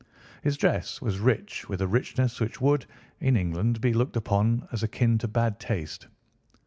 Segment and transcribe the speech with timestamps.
[0.41, 2.87] His dress was rich with a richness which would,
[3.19, 6.07] in England, be looked upon as akin to bad taste.